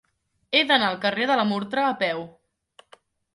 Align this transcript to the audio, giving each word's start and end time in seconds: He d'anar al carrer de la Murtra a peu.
He 0.53 0.61
d'anar 0.71 0.87
al 0.93 0.97
carrer 1.03 1.27
de 1.33 1.35
la 1.41 1.43
Murtra 1.51 1.85
a 1.89 1.93
peu. 2.01 2.25